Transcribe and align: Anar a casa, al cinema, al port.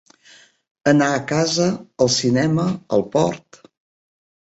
Anar 0.91 1.09
a 1.17 1.19
casa, 1.33 1.69
al 2.07 2.11
cinema, 2.17 2.67
al 2.99 3.09
port. 3.19 3.65